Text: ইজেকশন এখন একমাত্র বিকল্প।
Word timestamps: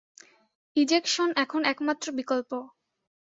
ইজেকশন 0.75 1.29
এখন 1.43 1.61
একমাত্র 1.63 2.05
বিকল্প। 2.11 2.51